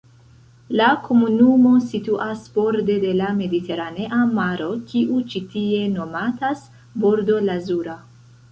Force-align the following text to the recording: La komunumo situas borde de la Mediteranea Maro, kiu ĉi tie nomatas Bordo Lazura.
La 0.77 0.85
komunumo 1.07 1.73
situas 1.89 2.47
borde 2.55 2.95
de 3.03 3.13
la 3.19 3.29
Mediteranea 3.41 4.23
Maro, 4.39 4.71
kiu 4.95 5.21
ĉi 5.35 5.45
tie 5.55 5.85
nomatas 6.01 6.67
Bordo 7.05 7.41
Lazura. 7.53 7.99